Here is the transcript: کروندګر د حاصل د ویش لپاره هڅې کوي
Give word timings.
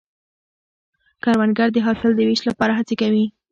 کروندګر 1.23 1.67
د 1.73 1.77
حاصل 1.85 2.11
د 2.15 2.19
ویش 2.27 2.41
لپاره 2.49 2.71
هڅې 2.79 2.95
کوي 3.01 3.25